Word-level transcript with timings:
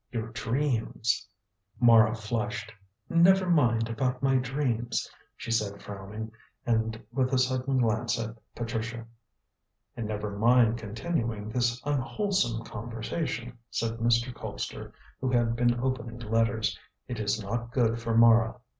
Your 0.11 0.29
dreams" 0.31 1.27
Mara 1.79 2.15
flushed. 2.15 2.73
"Never 3.07 3.47
mind 3.47 3.87
about 3.87 4.23
my 4.23 4.37
dreams," 4.37 5.07
she 5.37 5.51
said 5.51 5.79
frowning, 5.79 6.31
and 6.65 6.99
with 7.11 7.31
a 7.33 7.37
sudden 7.37 7.77
glance 7.77 8.19
at 8.19 8.35
Patricia. 8.55 9.05
"And 9.95 10.07
never 10.07 10.35
mind 10.35 10.79
continuing 10.79 11.49
this 11.49 11.79
unwholesome 11.85 12.65
conversation," 12.65 13.59
said 13.69 13.99
Mr. 13.99 14.33
Colpster, 14.33 14.91
who 15.19 15.29
had 15.29 15.55
been 15.55 15.79
opening 15.79 16.17
letters, 16.17 16.79
"it 17.07 17.19
is 17.19 17.39
not 17.39 17.71
good 17.71 17.99
for 18.01 18.17
Mara. 18.17 18.55